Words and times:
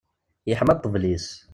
Iḥma 0.51 0.73
ṭṭbel-is. 0.77 1.27